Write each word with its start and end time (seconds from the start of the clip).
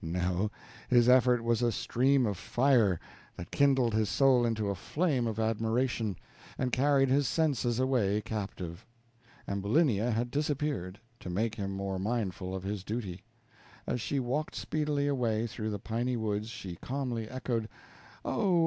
No, 0.03 0.49
his 0.89 1.07
effort 1.07 1.43
was 1.43 1.61
a 1.61 1.71
stream 1.71 2.25
of 2.25 2.35
fire, 2.35 2.99
that 3.37 3.51
kindled 3.51 3.93
his 3.93 4.09
soul 4.09 4.47
into 4.47 4.71
a 4.71 4.73
flame 4.73 5.27
of 5.27 5.39
admiration, 5.39 6.17
and 6.57 6.71
carried 6.73 7.09
his 7.09 7.27
senses 7.27 7.79
away 7.79 8.19
captive. 8.21 8.83
Ambulinia 9.47 10.09
had 10.09 10.31
disappeared, 10.31 10.99
to 11.19 11.29
make 11.29 11.53
him 11.53 11.69
more 11.69 11.99
mindful 11.99 12.55
of 12.55 12.63
his 12.63 12.83
duty. 12.83 13.21
As 13.85 14.01
she 14.01 14.19
walked 14.19 14.55
speedily 14.55 15.05
away 15.07 15.45
through 15.45 15.69
the 15.69 15.77
piny 15.77 16.17
woods 16.17 16.49
she 16.49 16.77
calmly 16.77 17.29
echoed: 17.29 17.69
"O! 18.25 18.59